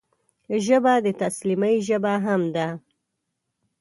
ژبه 0.65 0.93
د 1.05 1.07
تسلیمۍ 1.21 1.75
ژبه 1.87 2.13
هم 2.25 2.41
ده 2.55 2.67